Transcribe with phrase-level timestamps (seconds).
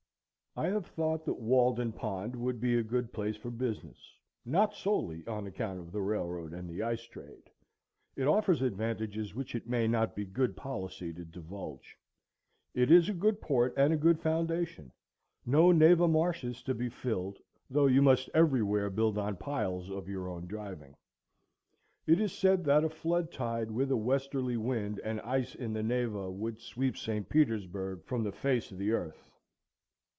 [0.53, 5.25] I have thought that Walden Pond would be a good place for business, not solely
[5.25, 7.49] on account of the railroad and the ice trade;
[8.17, 11.97] it offers advantages which it may not be good policy to divulge;
[12.73, 14.91] it is a good port and a good foundation.
[15.45, 17.37] No Neva marshes to be filled;
[17.69, 20.97] though you must every where build on piles of your own driving.
[22.05, 25.81] It is said that a flood tide, with a westerly wind, and ice in the
[25.81, 27.29] Neva, would sweep St.
[27.29, 29.29] Petersburg from the face of the earth.